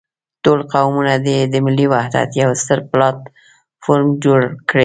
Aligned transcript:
ټول 0.43 0.59
قومونه 0.73 1.13
دې 1.25 1.37
د 1.53 1.55
ملي 1.65 1.85
وحدت 1.93 2.29
يو 2.41 2.49
ستر 2.61 2.79
پلاټ 2.91 3.17
فورم 3.83 4.09
جوړ 4.23 4.41
کړي. 4.69 4.79